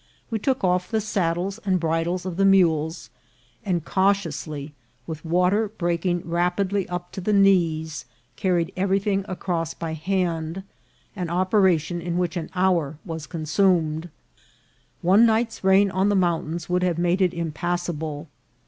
[0.31, 3.11] We took off the saddles and bridles of the mules,
[3.63, 4.73] and cautiously,
[5.05, 10.63] with the water breaking rapidly up to the knees, carried everything across by hand;
[11.15, 14.09] an operation in which an hour was consumed.
[15.03, 18.27] One night's rain on the mountains would have made it impassable.